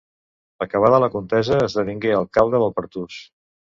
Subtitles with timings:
[0.65, 3.21] Acabada la contesa, esdevingué alcalde del Pertús.